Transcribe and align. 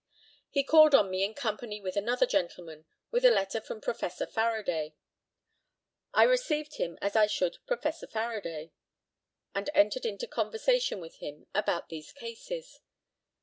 He 0.49 0.63
called 0.63 0.95
on 0.95 1.11
me 1.11 1.23
in 1.23 1.35
company 1.35 1.79
with 1.79 1.95
another 1.95 2.25
gentleman, 2.25 2.85
with 3.11 3.23
a 3.23 3.29
letter 3.29 3.61
from 3.61 3.81
Professor 3.81 4.25
Faraday. 4.25 4.95
I 6.11 6.23
received 6.23 6.77
him 6.77 6.97
as 7.03 7.15
I 7.15 7.27
should 7.27 7.59
Professor 7.67 8.07
Faraday, 8.07 8.71
and 9.53 9.69
entered 9.75 10.07
into 10.07 10.25
conversation 10.25 11.01
with 11.01 11.17
him 11.17 11.45
about 11.53 11.89
these 11.89 12.13
cases. 12.13 12.79